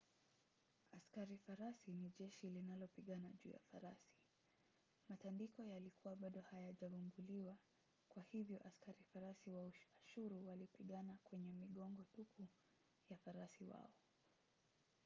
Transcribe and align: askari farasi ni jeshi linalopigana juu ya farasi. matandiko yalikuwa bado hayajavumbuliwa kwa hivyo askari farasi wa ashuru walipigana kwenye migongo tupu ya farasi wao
askari 0.91 1.37
farasi 1.37 1.93
ni 1.93 2.09
jeshi 2.09 2.49
linalopigana 2.49 3.29
juu 3.31 3.49
ya 3.49 3.59
farasi. 3.71 4.13
matandiko 5.09 5.63
yalikuwa 5.65 6.15
bado 6.15 6.41
hayajavumbuliwa 6.41 7.57
kwa 8.09 8.23
hivyo 8.23 8.61
askari 8.67 9.03
farasi 9.13 9.49
wa 9.51 9.71
ashuru 10.01 10.47
walipigana 10.47 11.17
kwenye 11.23 11.53
migongo 11.53 12.03
tupu 12.11 12.47
ya 13.09 13.17
farasi 13.17 13.63
wao 13.65 13.93